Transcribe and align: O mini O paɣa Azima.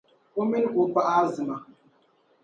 O 0.39 0.43
mini 0.49 0.69
O 0.81 0.83
paɣa 0.93 1.13
Azima. 1.21 1.57